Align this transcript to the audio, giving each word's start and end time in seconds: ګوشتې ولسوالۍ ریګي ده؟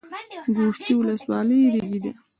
ګوشتې 0.55 0.93
ولسوالۍ 0.99 1.61
ریګي 1.73 1.99
ده؟ 2.03 2.11